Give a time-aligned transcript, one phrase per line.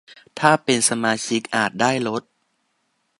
[0.39, 2.23] ถ้าเป็นสมาชิกอาจได้ลด